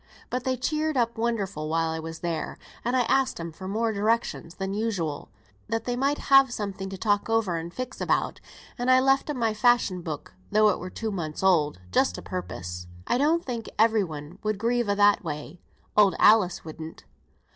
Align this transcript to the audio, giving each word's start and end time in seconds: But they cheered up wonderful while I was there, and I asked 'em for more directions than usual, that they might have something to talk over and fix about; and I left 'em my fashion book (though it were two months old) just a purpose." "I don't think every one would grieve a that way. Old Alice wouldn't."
But 0.31 0.45
they 0.45 0.57
cheered 0.57 0.97
up 0.97 1.15
wonderful 1.15 1.69
while 1.69 1.91
I 1.91 1.99
was 1.99 2.21
there, 2.21 2.57
and 2.83 2.95
I 2.95 3.01
asked 3.01 3.39
'em 3.39 3.51
for 3.51 3.67
more 3.67 3.91
directions 3.91 4.55
than 4.55 4.73
usual, 4.73 5.29
that 5.69 5.85
they 5.85 5.95
might 5.95 6.17
have 6.33 6.51
something 6.51 6.89
to 6.89 6.97
talk 6.97 7.29
over 7.29 7.55
and 7.57 7.71
fix 7.71 8.01
about; 8.01 8.41
and 8.79 8.89
I 8.89 8.99
left 8.99 9.29
'em 9.29 9.37
my 9.37 9.53
fashion 9.53 10.01
book 10.01 10.33
(though 10.51 10.69
it 10.69 10.79
were 10.79 10.89
two 10.89 11.11
months 11.11 11.43
old) 11.43 11.81
just 11.91 12.17
a 12.17 12.23
purpose." 12.23 12.87
"I 13.05 13.19
don't 13.19 13.45
think 13.45 13.69
every 13.77 14.03
one 14.03 14.39
would 14.41 14.57
grieve 14.57 14.89
a 14.89 14.95
that 14.95 15.23
way. 15.23 15.61
Old 15.95 16.15
Alice 16.17 16.65
wouldn't." 16.65 17.03